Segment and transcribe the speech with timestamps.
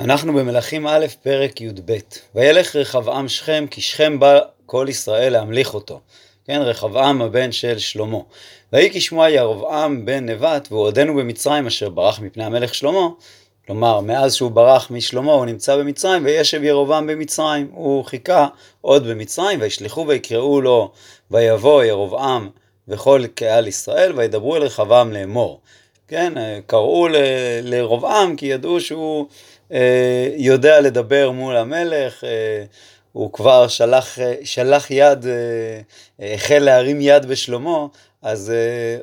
[0.00, 1.98] אנחנו במלכים א', פרק י"ב.
[2.34, 6.00] וילך רחבעם שכם, כי שכם בא כל ישראל להמליך אותו.
[6.44, 8.18] כן, רחבעם הבן של שלמה.
[8.72, 13.08] ויהי כשמוע ירבעם בן נבט, והוא עודנו במצרים אשר ברח מפני המלך שלמה.
[13.66, 17.70] כלומר, מאז שהוא ברח משלמה הוא נמצא במצרים, וישב ירבעם במצרים.
[17.72, 18.46] הוא חיכה
[18.80, 20.92] עוד במצרים, וישלחו ויקראו לו,
[21.30, 22.50] ויבוא ירבעם
[22.88, 25.60] וכל קהל ישראל, וידברו אל רחבעם לאמור.
[26.08, 26.32] כן,
[26.66, 27.08] קראו
[27.62, 29.26] לרבעם כי ידעו שהוא
[30.36, 32.64] יודע לדבר מול המלך, אה,
[33.12, 35.26] הוא כבר שלח, אה, שלח יד,
[36.20, 37.86] החל להרים יד בשלמה,
[38.22, 38.52] אז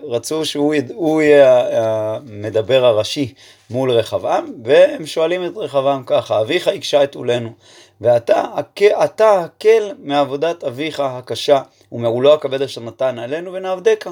[0.03, 3.33] רצו שהוא יהיה המדבר הראשי
[3.69, 7.49] מול רחבעם, והם שואלים את רחבעם ככה, אביך הקשה את עולנו,
[8.01, 8.45] ואתה
[9.03, 14.09] אתה הקל מעבודת אביך הקשה, ומעולו הכבד אשר נתן עלינו ונעבדך.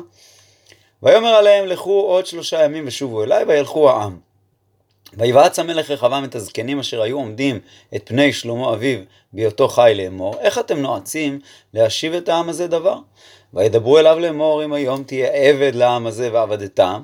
[1.03, 4.17] ויאמר עליהם לכו עוד שלושה ימים ושובו אליי וילכו העם.
[5.17, 7.59] ויבעץ המלך רחבעם את הזקנים אשר היו עומדים
[7.95, 8.99] את פני שלמה אביו
[9.33, 11.39] בהיותו חי לאמור, איך אתם נועצים
[11.73, 12.97] להשיב את העם הזה דבר?
[13.53, 17.03] וידברו אליו לאמור אם היום תהיה עבד לעם הזה ועבדתם,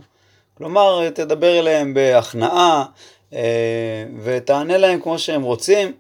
[0.58, 2.86] כלומר תדבר אליהם בהכנעה
[3.34, 5.94] אה, ותענה להם כמו שהם רוצים,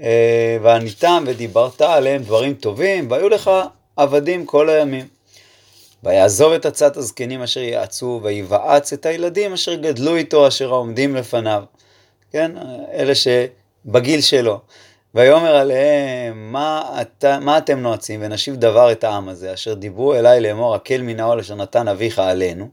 [0.00, 3.50] אה, ועניתם ודיברת עליהם דברים טובים, והיו לך
[3.96, 5.19] עבדים כל הימים.
[6.04, 11.64] ויעזוב את עצת הזקנים אשר יעצו, ויבעץ את הילדים אשר גדלו איתו, אשר העומדים לפניו.
[12.32, 12.52] כן,
[12.92, 14.60] אלה שבגיל שלו.
[15.14, 20.40] ויאמר עליהם, מה, אתה, מה אתם נועצים, ונשיב דבר את העם הזה, אשר דיברו אליי
[20.40, 22.68] לאמור, הקל מן העול אשר נתן אביך עלינו.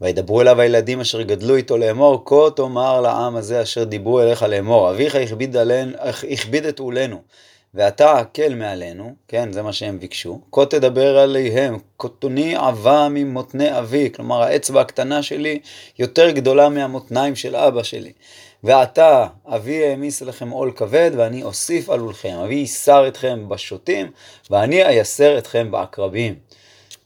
[0.00, 4.90] וידברו אליו הילדים אשר גדלו איתו לאמור, כה תאמר לעם הזה אשר דיברו אליך לאמור,
[4.90, 7.22] אביך הכביד, את עולנו,
[7.74, 14.10] ואתה הקל מעלינו, כן, זה מה שהם ביקשו, כה תדבר עליהם, כותוני עבה ממותני אבי,
[14.14, 15.58] כלומר האצבע הקטנה שלי
[15.98, 18.12] יותר גדולה מהמותניים של אבא שלי.
[18.64, 24.10] ועתה אבי העמיס לכם עול כבד, ואני אוסיף עלולכם, אבי ייסר אתכם בשוטים,
[24.50, 26.34] ואני אייסר אתכם בעקרבים.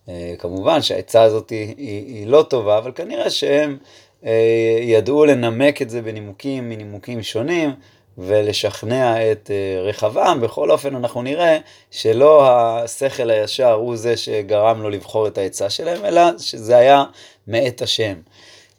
[0.09, 3.77] אה, כמובן שהעצה הזאת היא, היא, היא לא טובה, אבל כנראה שהם
[4.25, 7.71] אה, ידעו לנמק את זה בנימוקים מנימוקים שונים.
[8.19, 11.59] ולשכנע את אה, רחבעם, בכל אופן אנחנו נראה
[11.91, 17.05] שלא השכל הישר הוא זה שגרם לו לבחור את העצה שלהם, אלא שזה היה
[17.47, 18.15] מאת השם.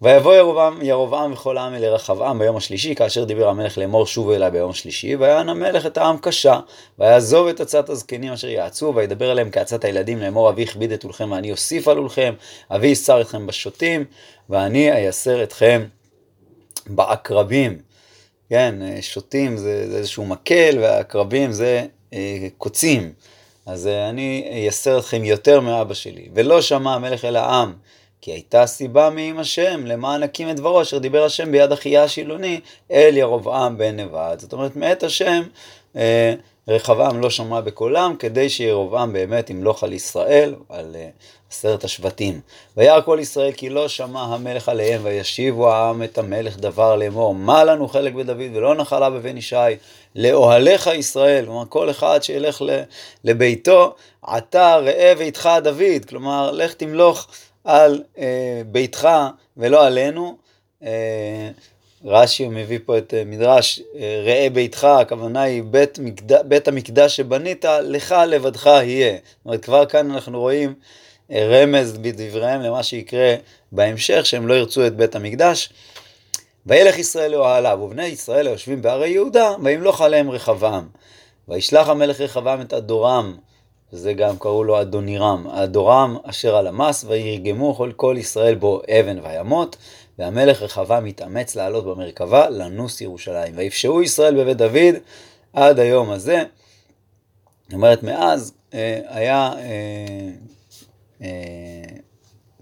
[0.02, 4.52] ויבוא ירובעם, ירובעם וכל העם אל רחבעם ביום השלישי, כאשר דיבר המלך לאמור שובו אליי
[4.52, 6.60] ביום השלישי, ויען המלך את העם קשה,
[7.00, 11.32] ויעזוב את עצת הזקנים אשר יעצו, וידבר אליהם כעצת הילדים לאמור אבי הכביד את עולכם
[11.32, 12.34] ואני אוסיף על עולכם,
[12.72, 14.06] אבי יסר אתכם בשוטים,
[14.50, 15.86] ואני אייסר אתכם
[16.88, 17.89] בעקרבים.
[18.50, 23.14] כן, אה, שוטים זה, זה איזשהו מקל והקרבים זה אה, קוצים.
[23.66, 26.30] אז אה, אני אייסר אתכם יותר מאבא שלי.
[26.34, 27.74] ולא שמע המלך אל העם,
[28.22, 32.60] כי הייתה סיבה מעם השם, למען הקים את דברו, אשר דיבר השם ביד אחיה השילוני,
[32.92, 34.40] אל ירבעם בן נבט.
[34.40, 35.44] זאת אומרת, מאת השם,
[35.96, 36.34] אה,
[36.70, 41.10] רחבעם לא שמע בקולם, כדי שירבעם באמת ימלוך על ישראל, על אה,
[41.52, 42.42] עשרת השבטים.
[42.78, 47.64] וירא כל ישראל כי לא שמע המלך עליהם, וישיבו העם את המלך דבר לאמור, מה
[47.64, 49.56] לנו חלק בדוד ולא נחלה בבן ישי,
[50.16, 52.62] לאוהליך ישראל, כלומר כל אחד שילך
[53.24, 57.28] לביתו, עתה ראה ואיתך דוד, כלומר לך תמלוך
[57.64, 59.10] על אה, ביתך
[59.58, 60.38] ולא עלינו.
[60.84, 61.50] אה,
[62.06, 66.48] רש"י מביא פה את אה, מדרש, אה, ראה ביתך, הכוונה היא בית, מקד...
[66.48, 69.12] בית המקדש שבנית, לך לבדך יהיה.
[69.12, 70.74] זאת אומרת, כבר כאן אנחנו רואים
[71.32, 73.36] אה, רמז בדבריהם למה שיקרה
[73.72, 75.70] בהמשך, שהם לא ירצו את בית המקדש.
[76.66, 80.88] וילך ישראל לאוהליו, ובני ישראל היושבים בהרי יהודה, וימלוך עליהם רחבעם.
[81.48, 83.36] וישלח המלך רחבעם את אדורם,
[83.94, 89.20] וזה גם קראו לו אדונירם, אדורם אשר על המס, וירגמו כל, כל ישראל בו אבן
[89.24, 89.78] וימות,
[90.20, 93.54] והמלך רחבעם התאמץ לעלות במרכבה לנוס ירושלים.
[93.56, 94.96] ויפשעו ישראל בבית דוד
[95.54, 96.44] עד היום הזה.
[97.64, 100.30] זאת אומרת, מאז אה, היה אה,
[101.22, 101.98] אה,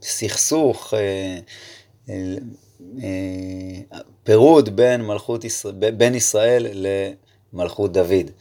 [0.02, 1.40] סכסוך, אה,
[2.10, 2.36] אה,
[3.04, 6.68] אה, פירוד בין, מלכות ישראל, בין ישראל
[7.54, 8.32] למלכות דוד,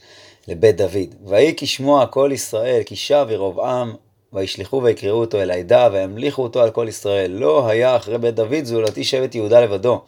[0.47, 1.15] לבית דוד.
[1.25, 3.95] ויהי כשמוע כל ישראל, כי שב ירבעם
[4.33, 7.31] וישלחו ויקראו אותו אל העדה, וימליכו אותו על כל ישראל.
[7.31, 10.01] לא היה אחרי בית דוד זולתי שבט יהודה לבדו.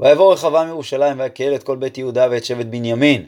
[0.00, 3.26] ויבוא רחבעם מירושלים ויקהל את כל בית יהודה ואת שבט בנימין.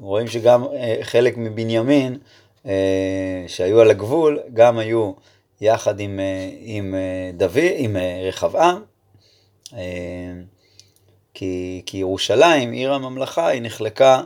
[0.00, 2.18] רואים שגם אה, חלק מבנימין
[2.66, 5.12] אה, שהיו על הגבול, גם היו
[5.60, 8.82] יחד עם, אה, עם אה, דוד, עם אה, רחבעם.
[9.76, 9.80] אה,
[11.34, 14.22] כי, כי ירושלים, עיר הממלכה, היא נחלקה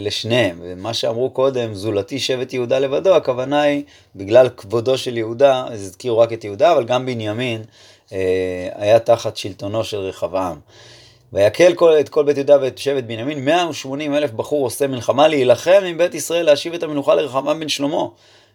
[0.00, 0.58] לשניהם.
[0.62, 3.82] ומה שאמרו קודם, זולתי שבט יהודה לבדו, הכוונה היא,
[4.16, 7.62] בגלל כבודו של יהודה, אז הזכירו רק את יהודה, אבל גם בנימין
[8.12, 10.56] אה, היה תחת שלטונו של רחבעם.
[11.32, 15.82] ויקל כל, את כל בית יהודה ואת שבט בנימין, 180 אלף בחור עושה מלחמה להילחם
[15.86, 18.04] עם בית ישראל להשיב את המנוחה לרחבעם בן שלמה.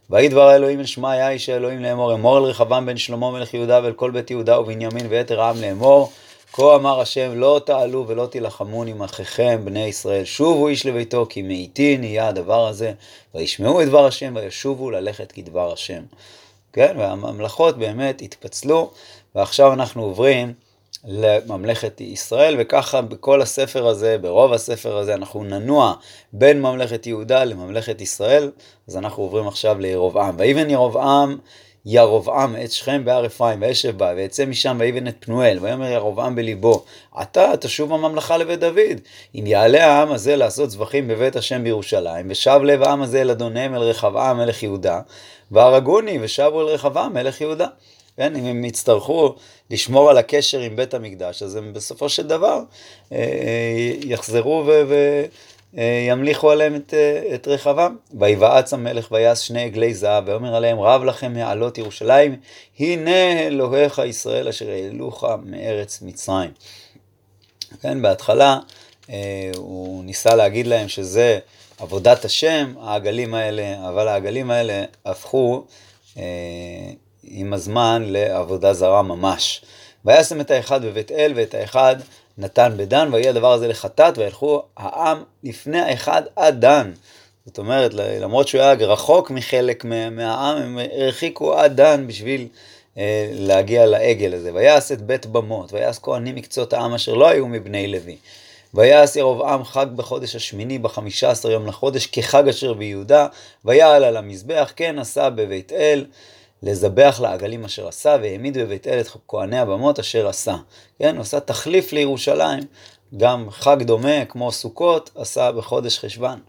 [0.10, 3.80] ויהי דבר האלוהים אל שמעיה איש האלוהים לאמור, אמור אל רחבעם בן שלמה מלך יהודה
[3.84, 6.12] ואל כל בית יהודה ובנימין ויתר העם לאמור,
[6.58, 11.42] כה אמר השם לא תעלו ולא תילחמון עם אחיכם בני ישראל, שובו איש לביתו כי
[11.42, 12.94] מאיתי נהיה הדבר הזה,
[13.36, 16.04] וישמעו את דבר השם וישובו ללכת כדבר השם.
[16.74, 18.92] כן, והממלכות באמת התפצלו,
[19.36, 20.54] ועכשיו אנחנו עוברים
[21.06, 25.94] לממלכת ישראל, וככה בכל הספר הזה, ברוב הספר הזה, אנחנו ננוע
[26.34, 28.52] בין ממלכת יהודה לממלכת ישראל,
[28.88, 30.36] אז אנחנו עוברים עכשיו לירובעם.
[30.38, 31.38] ויבן ירובעם
[31.86, 36.84] ירובעם את שכם בהר אפרים, וישב בה, ויצא משם ויבן את פנואל, ויאמר ירובעם בליבו,
[37.16, 39.00] עתה תשוב הממלכה לבית דוד,
[39.36, 43.76] אם יעלה העם הזה לעשות זבחים בבית השם בירושלים, ושב לב העם הזה אל אדוניהם
[43.76, 45.00] אל רחבעם מלך יהודה,
[45.52, 47.68] והרגוני ושבו אל רחבעם מלך יהודה.
[48.18, 49.36] כן, אם הם יצטרכו
[49.72, 52.60] לשמור על הקשר עם בית המקדש, אז הם בסופו של דבר
[53.12, 54.64] אה, אה, יחזרו
[55.76, 57.96] וימליכו עליהם את, אה, את רחבם.
[58.20, 62.36] ויבעץ המלך ויעש שני עגלי זהב, ואומר עליהם, רב לכם מעלות ירושלים,
[62.80, 66.52] הנה אלוהיך ישראל אשר העלוך מארץ מצרים.
[67.82, 68.60] כן, בהתחלה
[69.56, 71.40] הוא ניסה להגיד להם שזה
[71.80, 75.66] עבודת השם, העגלים האלה, אבל העגלים האלה הפכו
[77.24, 79.62] עם הזמן לעבודה זרה ממש.
[80.06, 81.96] וישם את האחד בבית אל ואת האחד
[82.38, 86.92] נתן בדן, ויהיה הדבר הזה לחטאת, וילכו העם לפני האחד עד דן.
[87.46, 92.48] זאת אומרת, למרות שהוא היה רחוק מחלק מהעם, הם הרחיקו עד דן בשביל
[92.98, 94.54] אה, להגיע לעגל הזה.
[94.54, 98.18] ויעש את בית במות, ויעש כהנים מקצות העם אשר לא היו מבני לוי.
[98.74, 103.28] ויעש ירבעם חג בחודש השמיני בחמישה עשר יום לחודש, כחג אשר ביהודה,
[103.66, 106.06] ויעל על המזבח, כן עשה בבית אל.
[106.66, 110.56] לזבח לעגלים אשר עשה, והעמיד בבית אל את כהני הבמות אשר עשה.
[111.00, 112.64] כן, הוא עשה תחליף לירושלים,
[113.18, 116.40] גם חג דומה כמו סוכות עשה בחודש חשוון.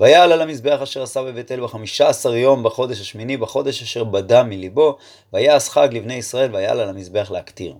[0.00, 4.42] ויעל על המזבח אשר עשה בבית אל בחמישה עשר יום בחודש השמיני, בחודש אשר בדה
[4.42, 4.96] מליבו,
[5.32, 7.74] ויעש חג לבני ישראל ויעל על המזבח להקטיר.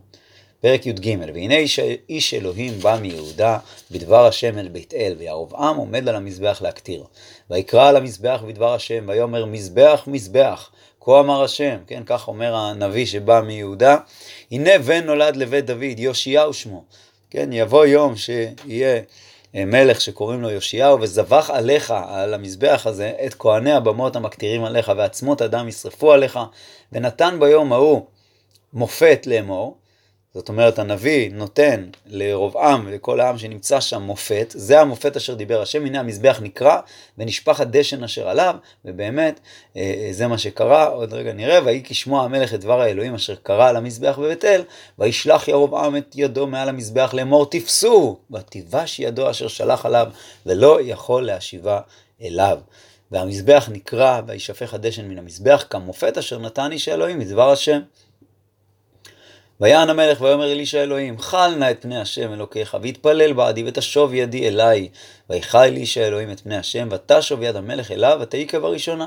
[0.61, 1.79] פרק י"ג והנה איש,
[2.09, 3.59] איש אלוהים בא מיהודה
[3.91, 7.05] בדבר השם אל בית אל וירבעם עומד על המזבח להקטיר.
[7.51, 10.71] ויקרא על המזבח בדבר השם ויאמר מזבח מזבח
[11.07, 13.97] כה אמר השם, כן, כך אומר הנביא שבא מיהודה,
[14.51, 16.85] הנה בן נולד לבית דוד, יאשיהו שמו,
[17.31, 19.01] כן, יבוא יום שיהיה
[19.55, 24.93] אה, מלך שקוראים לו יאשיהו, וזבח עליך, על המזבח הזה, את כהני הבמות המקטירים עליך,
[24.97, 26.39] ועצמות אדם ישרפו עליך,
[26.93, 28.07] ונתן ביום ההוא
[28.73, 29.77] מופת לאמור,
[30.37, 35.87] זאת אומרת, הנביא נותן לרובעם ולכל העם שנמצא שם מופת, זה המופת אשר דיבר השם,
[35.87, 36.81] הנה המזבח נקרע
[37.19, 39.41] ונשפך הדשן אשר עליו, ובאמת
[39.77, 43.69] אה, זה מה שקרה, עוד רגע נראה, ויהי כשמוע המלך את דבר האלוהים אשר קרא
[43.69, 44.63] על המזבח בבית אל,
[44.99, 50.07] וישלח ירובעם את ידו מעל המזבח לאמור תפסו, ותיבש ידו אשר שלח עליו,
[50.47, 51.81] ולא יכול להשיבה
[52.23, 52.59] אליו.
[53.11, 57.81] והמזבח נקרע, וישפך הדשן מן המזבח, כמופת אשר נתן איש האלוהים מדבר השם.
[59.61, 64.49] ויען המלך ויאמר אלישע אלוהים, חל נא את פני השם אלוקיך, ויתפלל בעדי, ותשוב ידי
[64.49, 64.89] אליי.
[65.31, 69.07] ויחל אלישע אלוהים את פני השם, ותשוב יד המלך אליו, ותהי כבראשונה.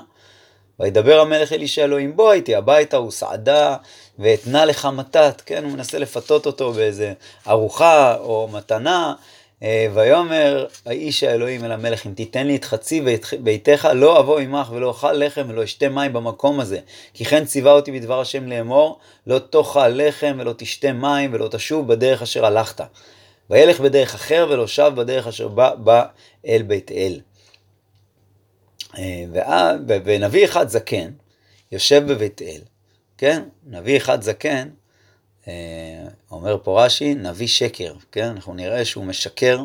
[0.79, 3.75] וידבר המלך אלישע אלוהים, בוא איתי הביתה, הוא סעדה,
[4.19, 7.13] ואתנה לך מתת, כן, הוא מנסה לפתות אותו באיזה
[7.47, 9.13] ארוחה או מתנה,
[9.61, 13.01] ויאמר האיש האלוהים אל המלך, אם תיתן לי את חצי
[13.43, 16.79] ביתך, לא אבוא עמך ולא אוכל לחם ולא אשתה מים במקום הזה.
[17.13, 21.87] כי כן ציווה אותי בדבר השם לאמור, לא תאכל לחם ולא תשתה מים ולא תשוב
[21.87, 22.81] בדרך אשר הלכת.
[23.49, 26.05] וילך בדרך אחר ולא שב בדרך אשר בא, בא
[26.47, 27.19] אל בית אל.
[28.97, 31.11] אה, ונביא אחד זקן
[31.71, 32.61] יושב בבית אל,
[33.17, 33.43] כן?
[33.67, 34.78] נביא אחד זקן אה,
[36.31, 38.25] אומר פה רש"י, נביא שקר, כן?
[38.25, 39.63] אנחנו נראה שהוא משקר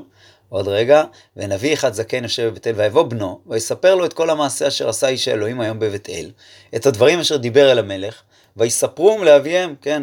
[0.48, 1.04] עוד רגע,
[1.36, 5.08] ונביא אחד זקן יושב בבית אל, ויבוא בנו, ויספר לו את כל המעשה אשר עשה
[5.08, 6.30] איש האלוהים היום בבית אל,
[6.76, 8.22] את הדברים אשר דיבר אל המלך,
[8.56, 10.02] ויספרום לאביהם, כן?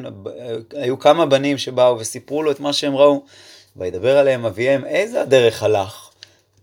[0.73, 3.23] היו כמה בנים שבאו וסיפרו לו את מה שהם ראו,
[3.75, 6.09] וידבר עליהם אביהם, איזה הדרך הלך?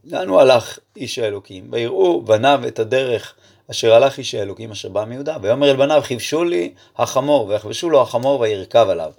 [0.05, 1.69] לאן הוא הלך איש האלוקים?
[1.71, 3.35] ויראו בניו את הדרך
[3.71, 8.03] אשר הלך איש האלוקים אשר בא מיהודה, ויאמר אל בניו חיפשו לי החמור, ויחבשו לו
[8.03, 9.13] החמור וירכב עליו.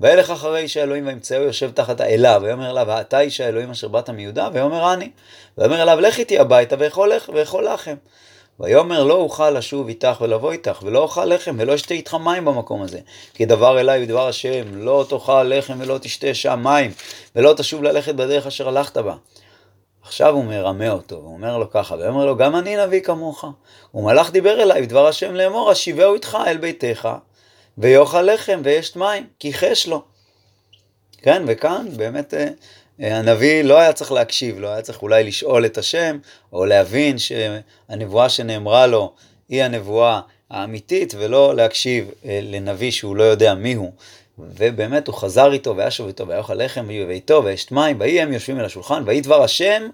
[0.00, 4.10] וילך אחרי איש האלוהים וימצאו יושב תחת האלה, ויאמר אליו, האתה איש האלוהים אשר באת
[4.10, 4.48] מיהודה?
[4.52, 5.10] ויאמר אני.
[5.58, 7.94] ויאמר אליו, לך איתי הביתה ואכול לחם.
[8.60, 12.82] ויאמר לא אוכל לשוב איתך ולבוא איתך, ולא אוכל לחם, ולא אשתה איתך מים במקום
[12.82, 12.98] הזה.
[13.34, 16.90] כי דבר אליי ודבר השם, לא תאכל לחם ולא תשתה שם מים,
[17.36, 19.14] ולא תשוב ללכת בדרך אשר הלכת בה.
[20.04, 23.44] עכשיו הוא מרמה אותו, הוא אומר לו ככה, ואומר לו, גם אני נביא כמוך.
[23.94, 27.08] ומלאך דיבר אליי בדבר השם לאמור, השיבהו איתך אל ביתך,
[27.78, 30.02] ויאכל לחם וישת מים, כי חש לו.
[31.22, 32.48] כן, וכאן באמת אה,
[33.18, 36.18] הנביא לא היה צריך להקשיב, לא היה צריך אולי לשאול את השם,
[36.52, 39.12] או להבין שהנבואה שנאמרה לו
[39.48, 43.92] היא הנבואה האמיתית, ולא להקשיב לנביא שהוא לא יודע מיהו.
[44.56, 48.60] ובאמת הוא חזר איתו, וישוב איתו, ויאכל לחם, ויהיו ביתו, וישת מים, ויהי הם יושבים
[48.60, 49.88] אל השולחן, ויהי דבר השם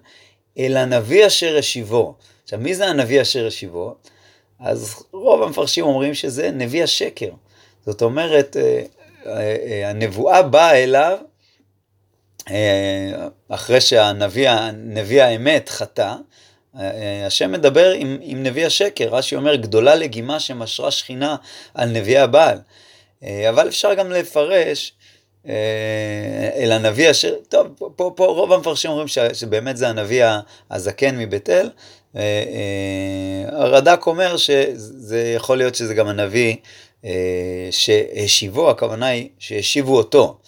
[0.58, 2.14] אל הנביא אשר השיבו.
[2.44, 3.94] עכשיו, מי זה הנביא אשר השיבו?
[4.60, 7.30] אז רוב המפרשים אומרים שזה נביא השקר.
[7.86, 8.82] זאת אומרת, אה,
[9.26, 11.18] אה, אה, הנבואה באה אליו
[13.48, 16.14] אחרי שהנביא האמת חטא,
[17.26, 21.36] השם מדבר עם, עם נביא השקר, רש"י אומר גדולה לגימה שמשרה שכינה
[21.74, 22.58] על נביא הבעל.
[23.22, 24.92] אבל אפשר גם לפרש
[26.56, 30.24] אל הנביא אשר, טוב, פה, פה רוב המפרשים אומרים שבאמת זה הנביא
[30.70, 31.70] הזקן מבית אל,
[32.16, 36.56] אה, אה, הרד"ק אומר שזה יכול להיות שזה גם הנביא
[37.04, 40.38] אה, שהשיבו, הכוונה היא שהשיבו אותו,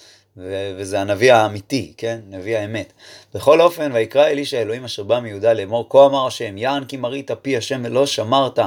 [0.76, 2.20] וזה הנביא האמיתי, כן?
[2.28, 2.92] נביא האמת.
[3.34, 7.30] בכל אופן, ויקרא אלישע אלוהים אשר בא מיהודה לאמור, כה אמר השם, יען כי מרית
[7.42, 8.58] פי השם ולא שמרת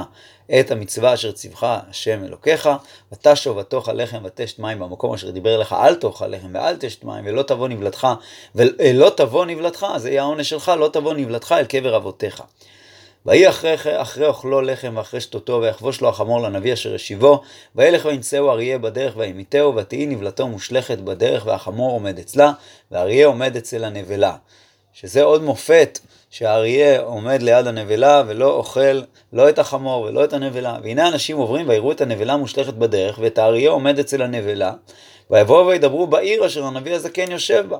[0.60, 2.68] את המצווה אשר ציווך השם אלוקיך,
[3.12, 7.26] ותשוב ותאכל לחם ותשת מים במקום אשר דיבר אליך, אל תאכל לחם ואל תשת מים,
[7.26, 8.08] ולא תבוא נבלתך,
[8.54, 12.42] ולא תבוא נבלתך, זה יהיה העונש שלך, לא תבוא נבלתך אל קבר אבותיך.
[13.26, 17.42] ויהי אחרי, אחרי אוכלו לחם ואחרי שתותו, ויחבוש לו החמור לנביא אשר השיבו,
[17.74, 22.52] וילך וימצאו אריה בדרך וימיתהו, ותהי נבלתו מושלכת בדרך, והחמור עומד אצלה,
[22.90, 24.36] ואריה עומד אצל הנבלה.
[24.94, 25.98] שזה עוד מופת
[26.30, 30.78] שהאריה עומד ליד הנבלה ולא אוכל לא את החמור ולא את הנבלה.
[30.82, 34.72] והנה אנשים עוברים ויראו את הנבלה מושלכת בדרך, ואת האריה עומד אצל הנבלה,
[35.30, 37.78] ויבואו וידברו בעיר אשר הנביא הזקן יושב בה.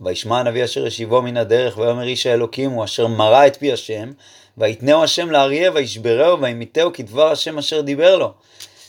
[0.00, 4.12] וישמע הנביא אשר השיבו מן הדרך, ויאמר איש האלוקים הוא אשר מרא את פי השם,
[4.58, 8.32] ויתנהו השם לאריה, וישברהו, וימיתהו כדבר השם אשר דיבר לו.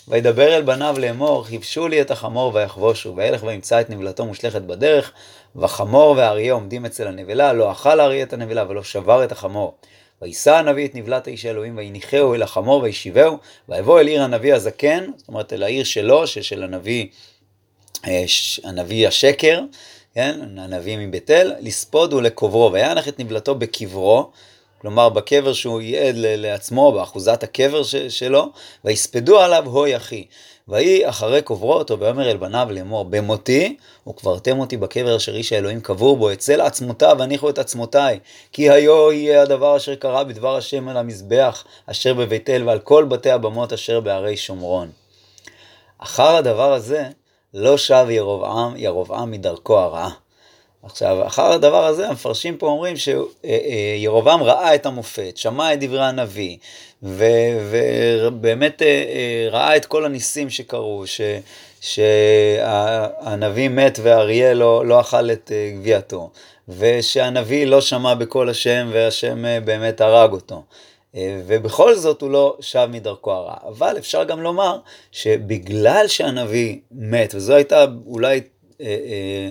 [0.07, 5.11] וידבר אל בניו לאמור, חיפשו לי את החמור ויחבושו, וילך וימצא את נבלתו מושלכת בדרך,
[5.55, 9.73] וחמור ואריה עומדים אצל הנבלה, לא אכל האריה את הנבלה ולא שבר את החמור.
[10.21, 13.37] וישא הנביא את נבלת האיש האלוהים, ויניחהו אל החמור וישיבהו,
[13.69, 17.07] ויבוא אל עיר הנביא הזקן, זאת אומרת אל העיר שלו, של הנביא,
[18.07, 18.25] אה,
[18.63, 19.61] הנביא השקר,
[20.13, 24.31] כן, הנביא מבית אל, לספוד ולקוברו, ויענך את נבלתו בקברו,
[24.81, 28.45] כלומר בקבר שהוא ייעד לעצמו, באחוזת הקבר שלו,
[28.85, 30.25] ויספדו עליו הוי אחי.
[30.67, 35.81] ויהי אחרי קוברו אותו ויאמר אל בניו לאמור במותי וקברתם אותי בקבר אשר איש האלוהים
[35.81, 38.19] קבור בו אצל עצמותיו הניחו את עצמותיי
[38.51, 43.05] כי היו יהיה הדבר אשר קרה בדבר השם על המזבח אשר בבית אל ועל כל
[43.05, 44.89] בתי הבמות אשר בערי שומרון.
[45.97, 47.05] אחר הדבר הזה
[47.53, 50.09] לא שב ירבעם ירבעם מדרכו הרעה.
[50.91, 56.57] עכשיו, אחר הדבר הזה, המפרשים פה אומרים שירובעם ראה את המופת, שמע את דברי הנביא,
[57.03, 61.21] ובאמת אה, אה, ראה את כל הניסים שקרו, ש,
[61.81, 66.29] שהנביא מת ואריה לא, לא אכל את אה, גווייתו,
[66.69, 70.63] ושהנביא לא שמע בקול השם והשם באמת הרג אותו.
[71.19, 73.55] ובכל זאת הוא לא שב מדרכו הרע.
[73.67, 74.77] אבל אפשר גם לומר
[75.11, 78.41] שבגלל שהנביא מת, וזו הייתה אולי
[78.81, 79.49] אה, אה, אה,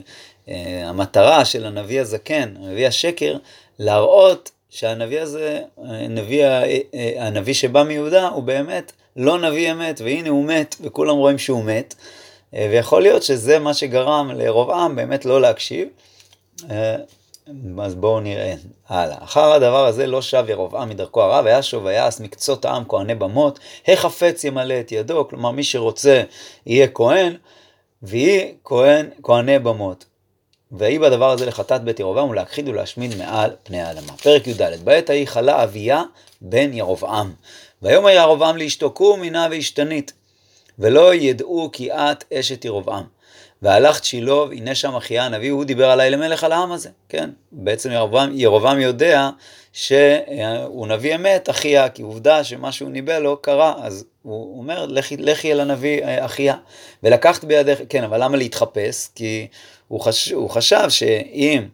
[0.84, 3.36] המטרה של הנביא הזקן, הנביא השקר,
[3.78, 6.44] להראות שהנביא הזה, הנביא,
[7.18, 11.94] הנביא שבא מיהודה, הוא באמת לא נביא אמת, והנה הוא מת, וכולם רואים שהוא מת.
[12.52, 15.88] ויכול להיות שזה מה שגרם לרובעם באמת לא להקשיב.
[17.82, 18.54] אז בואו נראה
[18.88, 19.16] הלאה.
[19.24, 24.44] אחר הדבר הזה לא שב ירבעם מדרכו הרע, וישוב ויעש מקצות העם כהני במות, החפץ
[24.44, 26.22] ימלא את ידו, כלומר מי שרוצה
[26.66, 27.36] יהיה כהן,
[28.02, 30.04] ויהי כהן, כהני במות.
[30.72, 34.12] ויהי בדבר הזה לחטאת בית ירבעם ולהכחיד ולהשמיד מעל פני האדמה.
[34.22, 36.02] פרק י"ד בעת ההיא חלה אביה
[36.40, 37.32] בן ירבעם.
[37.82, 40.12] ויאמר ירבעם לאשתו קום מינה ואשתנית
[40.78, 43.04] ולא ידעו כי את אשת ירבעם.
[43.62, 47.30] והלכת שילה, הנה שם אחיה הנביא, הוא דיבר עליי למלך על העם הזה, כן?
[47.52, 49.30] בעצם ירבעם, ירבעם יודע
[49.72, 55.16] שהוא נביא אמת, אחיה, כי עובדה שמה שהוא ניבא לו קרה, אז הוא אומר, לכי,
[55.16, 56.54] לכי אל הנביא אה, אחיה.
[57.02, 59.08] ולקחת בידך, כן, אבל למה להתחפש?
[59.14, 59.46] כי
[59.88, 61.68] הוא, חש, הוא חשב שאם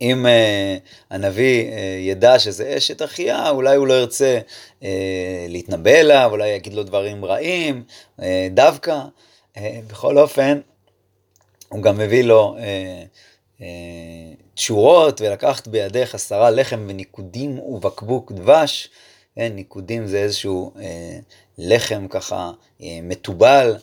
[0.00, 0.80] אם uh,
[1.10, 4.40] הנביא uh, ידע שזה אשת אחיה, אולי הוא לא ירצה
[4.80, 4.84] uh,
[5.48, 7.82] להתנבא אליו, אולי יגיד לו דברים רעים,
[8.20, 9.02] uh, דווקא.
[9.54, 10.60] Uh, בכל אופן,
[11.68, 13.62] הוא גם מביא לו uh, uh,
[14.54, 18.88] תשורות, ולקחת בידך עשרה לחם וניקודים ובקבוק דבש.
[19.34, 20.80] כן, ניקודים זה איזשהו uh,
[21.58, 23.76] לחם ככה uh, מתובל.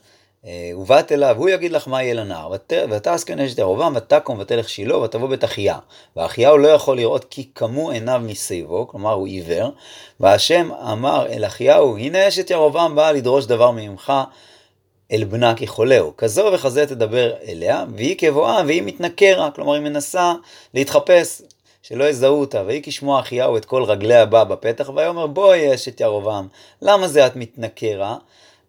[0.45, 2.51] אה, ובאת אליו, הוא יגיד לך מה יהיה לנער.
[2.89, 5.77] ותעש כן אשת ירבעם, ותקום ותלך שילה, ותבוא בית אחיה.
[6.15, 9.71] ואחיהו לא יכול לראות כי קמו עיניו משיבו, כלומר הוא עיוור.
[10.19, 14.13] והשם אמר אל אחיהו, הנה אשת ירבעם באה לדרוש דבר ממך,
[15.11, 16.13] אל בנה ככולהו.
[16.17, 20.33] כזו וכזה תדבר אליה, והיא כבואה, והיא מתנכרה, כלומר היא מנסה
[20.73, 21.41] להתחפש,
[21.83, 22.63] שלא יזהו אותה.
[22.65, 26.47] ויהי כשמוע אחיהו את כל רגלי הבא בפתח, ויאמר בואי אשת ירבעם,
[26.81, 28.17] למה זה את מתנכרה?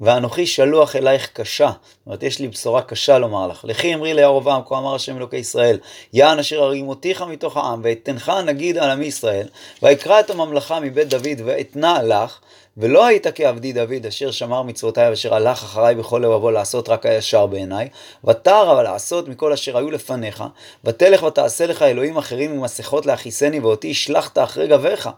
[0.02, 1.66] ואנוכי שלוח אלייך קשה.
[1.66, 3.64] זאת אומרת, יש לי בשורה קשה לומר לך.
[3.64, 5.78] לכי אמרי לירבעם, כה אמר השם אלוקי ישראל,
[6.12, 9.46] יען אשר הרימותיך מתוך העם, ואתנך נגיד על עמי ישראל,
[9.82, 12.38] ויקרא את הממלכה מבית דוד, ואתנה לך,
[12.76, 17.46] ולא היית כעבדי דוד, אשר שמר מצוותיי, ואשר הלך אחריי בכל לבבו לעשות רק הישר
[17.46, 17.88] בעיניי,
[18.24, 20.44] ותר אבל לעשות מכל אשר היו לפניך,
[20.84, 25.08] ותלך ותעשה לך אלוהים אחרים ומסכות להכיסני, ואותי השלכת אחרי גביך.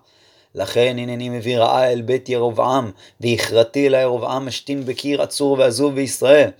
[0.55, 6.51] לכן הנני מביא רעה אל בית ירבעם, והכרתי אל ירבעם משתין בקיר עצור ועזוב בישראל.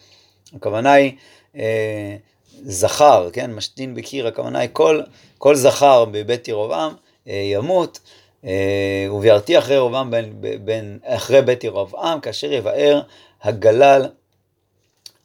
[0.57, 1.13] הכוונה היא
[1.57, 2.17] אה,
[2.63, 5.01] זכר, כן, משתין בקיר, הכוונה היא כל,
[5.39, 6.93] כל זכר בבית ירבעם
[7.29, 8.01] אה, ימות,
[8.45, 9.79] אה, וביארתי אחרי
[10.11, 10.33] בין,
[10.65, 13.01] בין, אחרי בית ירבעם, כאשר יבאר
[13.43, 14.07] הגלל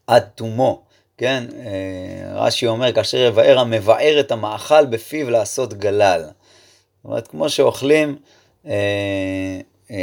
[0.07, 0.81] עד תומו.
[1.17, 6.21] כן, אה, רש"י אומר, כאשר יבאר המבאר את המאכל בפיו לעשות גלל.
[6.21, 8.17] זאת אומרת, כמו שאוכלים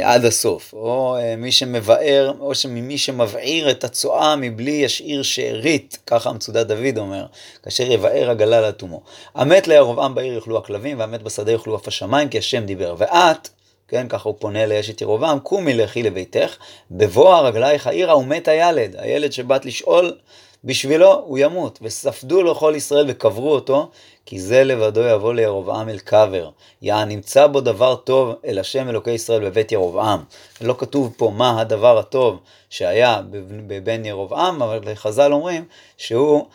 [0.03, 6.31] עד הסוף, או אה, מי שמבאר, או ממי שמבעיר את הצואה מבלי ישאיר שארית, ככה
[6.31, 7.25] מצודת דוד אומר,
[7.63, 9.01] כאשר יבאר הגלה לתומו.
[9.35, 12.95] המת לירבעם בעיר יאכלו הכלבים, והמת בשדה יאכלו אף השמיים, כי השם דיבר.
[12.97, 13.49] ואת,
[13.87, 16.57] כן, ככה הוא פונה לאשת ירבעם, קומי לכי לביתך,
[16.91, 20.17] בבוא הרגלייך העירה ומת הילד, הילד שבאת לשאול
[20.63, 23.89] בשבילו הוא ימות, וספדו לו כל ישראל וקברו אותו,
[24.25, 26.49] כי זה לבדו יבוא לירבעם אל קבר.
[26.81, 30.23] יען נמצא בו דבר טוב אל השם אלוקי ישראל בבית ירבעם.
[30.61, 32.39] לא כתוב פה מה הדבר הטוב
[32.69, 33.21] שהיה
[33.67, 35.65] בבן ירבעם, אבל חז"ל אומרים
[35.97, 36.45] שהוא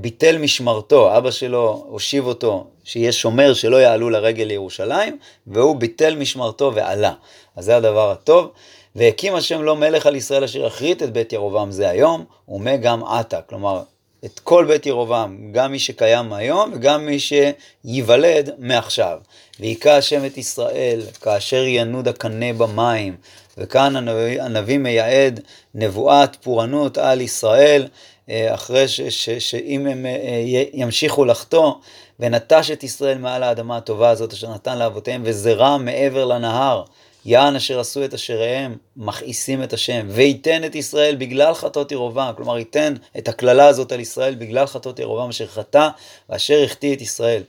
[0.00, 6.72] ביטל משמרתו, אבא שלו הושיב אותו שיהיה שומר שלא יעלו לרגל לירושלים, והוא ביטל משמרתו
[6.74, 7.12] ועלה.
[7.56, 8.50] אז זה הדבר הטוב.
[8.96, 13.04] והקים השם לו מלך על ישראל אשר יכרית את בית ירבעם זה היום, ומה גם
[13.04, 13.40] עתה.
[13.42, 13.82] כלומר,
[14.24, 19.18] את כל בית ירבעם, גם מי שקיים היום וגם מי שייוולד מעכשיו.
[19.60, 23.16] והיכה השם את ישראל כאשר ינוד הקנה במים.
[23.58, 25.40] וכאן הנביא, הנביא מייעד
[25.74, 27.88] נבואת פורענות על ישראל, אה,
[28.30, 31.72] אחרי ש, ש, שאם הם אה, ימשיכו לחטוא,
[32.20, 36.84] ונטש את ישראל מעל האדמה הטובה הזאת אשר נתן לאבותיהם, וזרע מעבר לנהר.
[37.24, 42.58] יען אשר עשו את אשריהם, מכעיסים את השם, וייתן את ישראל בגלל חטאות ירובעם, כלומר
[42.58, 45.88] ייתן את הקללה הזאת על ישראל בגלל חטאות ירובעם אשר חטא,
[46.28, 47.42] ואשר החטיא את ישראל.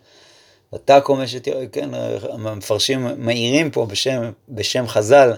[0.74, 1.36] ותקום קומש
[1.72, 1.90] כן,
[2.30, 5.34] המפרשים מעירים פה בשם, בשם חז"ל,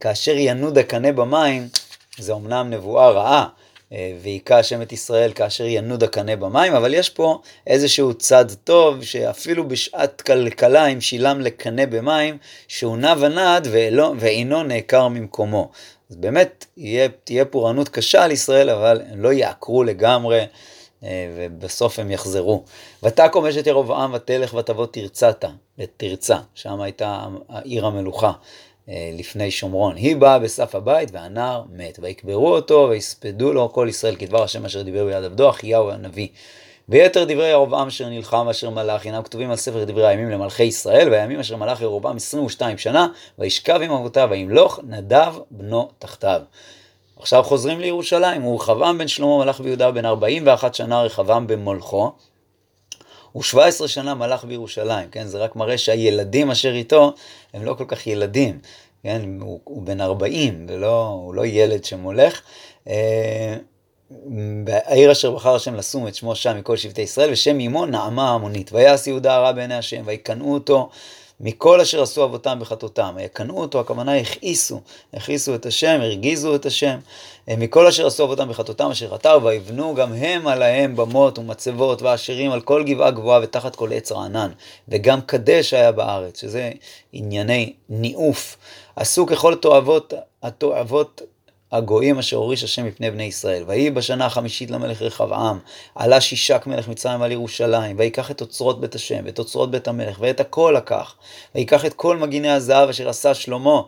[0.00, 1.68] כאשר ינוד הקנה במים,
[2.18, 3.59] זה אמנם נבואה רעה, אה,
[3.92, 9.68] והיכה השם את ישראל כאשר ינוד הקנה במים, אבל יש פה איזשהו צד טוב, שאפילו
[9.68, 13.68] בשעת כלכלה, אם שילם לקנה במים, שהוא נע ונד
[14.18, 15.70] ואינו נעקר ממקומו.
[16.10, 20.44] אז באמת יהיה, תהיה פורענות קשה על ישראל, אבל הם לא יעקרו לגמרי,
[21.04, 22.64] אה, ובסוף הם יחזרו.
[23.02, 25.48] ותקום אשת ירבעם ותלך ותבוא תרצתה,
[25.78, 27.26] ותרצה, שם הייתה
[27.64, 28.32] עיר המלוכה.
[28.90, 29.96] אה, לפני שומרון.
[29.96, 31.98] היא באה בסף הבית והנער מת.
[32.02, 36.28] ויקברו אותו ויספדו לו כל ישראל כדבר השם אשר דיבר ביד עבדו, אחיהו הנביא.
[36.88, 41.08] ויתר דברי ירבעם אשר נלחם ואשר מלך אינם כתובים על ספר דברי הימים למלכי ישראל,
[41.10, 43.06] והימים אשר מלך ירבעם 22 שנה,
[43.38, 46.40] וישכב עם אבותיו וימלוך נדב בנו תחתיו.
[47.16, 52.12] עכשיו חוזרים לירושלים, ורחבעם בן שלמה מלך ביהודה בן 41 שנה רחבעם במולכו,
[53.34, 55.26] ו-17 שנה מלך בירושלים, כן?
[55.26, 57.12] זה רק מראה שהילדים אשר איתו
[57.54, 58.58] הם לא כל כך ילדים,
[59.02, 59.22] כן?
[59.40, 62.40] הוא, הוא בן 40, ולא, הוא לא ילד שמולך.
[64.68, 68.70] העיר אשר בחר השם לשום את שמו שם מכל שבטי ישראל, ושם אמו נעמה המונית.
[68.72, 70.88] ויעש יהודה הרע בעיני השם, ויקנאו אותו
[71.40, 73.16] מכל אשר עשו אבותם בחטאותם.
[73.20, 74.80] יקנאו אותו, הכוונה הכעיסו,
[75.14, 76.98] הכעיסו את השם, הרגיזו את השם.
[77.48, 82.50] אה, מכל אשר עשו אבותם בחטאותם אשר חטאו, ויבנו גם הם עליהם במות ומצבות ואשרים
[82.50, 84.50] על כל גבעה גבוהה ותחת כל עץ רענן.
[84.88, 86.70] וגם קדש היה בארץ, שזה
[87.12, 88.56] ענייני ניאוף.
[88.96, 91.22] עשו ככל תועבות, התועבות
[91.72, 93.64] הגויים אשר הוריש השם מפני בני ישראל.
[93.66, 95.58] ויהי בשנה החמישית למלך רחבעם,
[95.94, 100.16] עלה שישק מלך מצרים על ירושלים, ויקח את אוצרות בית השם, ואת אוצרות בית המלך,
[100.20, 101.14] ואת הכל לקח,
[101.54, 103.82] ויקח את כל מגיני הזהב אשר עשה שלמה.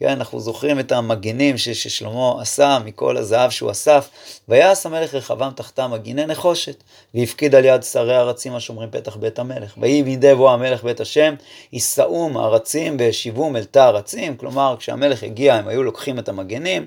[0.00, 4.08] כן, אנחנו זוכרים את המגינים ששלמה עשה מכל הזהב שהוא אסף.
[4.48, 6.82] ויעש המלך רחבעם תחתם מגיני נחושת,
[7.14, 9.74] והפקיד על יד שרי ארצים השומרים פתח בית המלך.
[9.78, 11.34] ויהי בידי בוא המלך בית השם,
[11.72, 14.36] יישאום ארצים והשיבום אל תא ארצים.
[14.36, 16.86] כלומר, כשהמלך הגיע, הם היו לוקחים את המגנים,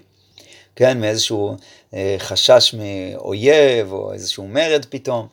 [0.75, 1.55] כן, מאיזשהו
[1.93, 5.27] אה, חשש מאויב או איזשהו מרד פתאום.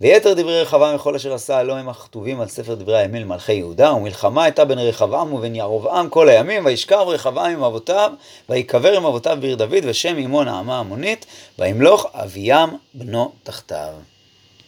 [0.00, 3.92] ויתר דברי רחבעם וכל אשר עשה לא הם הכתובים על ספר דברי הימים למלכי יהודה,
[3.92, 8.12] ומלחמה הייתה בין רחבעם ובין ירבעם כל הימים, וישכב רחבעם עם אבותיו,
[8.48, 11.26] ויקבר עם אבותיו בעיר דוד, ושם אמו נעמה המונית,
[11.58, 14.11] וימלוך אביים בנו תחתיו.